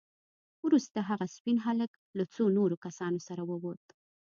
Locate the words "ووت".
3.49-3.85